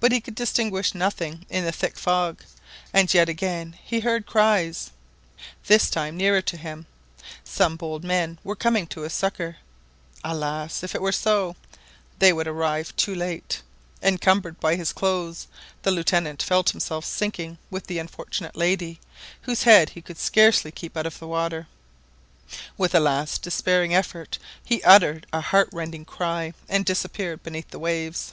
[0.00, 2.42] But he could distinguish nothing in the thick fog.
[2.94, 4.90] And yet he again beard cries,
[5.66, 6.86] this time nearer to him.
[7.44, 9.58] Some bold men were coming to his succour!
[10.24, 10.82] Alas!
[10.82, 11.56] if it were so,
[12.20, 13.60] they would arrive too late.
[14.02, 15.46] Encumbered by his clothes,
[15.82, 18.98] the Lieutenant felt himself sinking with the unfortunate lady,
[19.42, 21.66] whose head he could scarcely keep above the water.
[22.78, 28.32] With a last despairing effort he uttered a heartrending cry and disappeared beneath the waves.